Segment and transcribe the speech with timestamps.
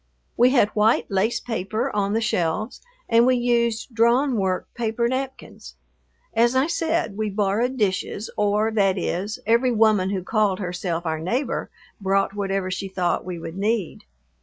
[0.35, 5.75] We had white lace paper on the shelves and we used drawn work paper napkins.
[6.33, 11.19] As I said, we borrowed dishes, or, that is, every woman who called herself our
[11.19, 11.69] neighbor
[11.99, 14.05] brought whatever she thought we would need.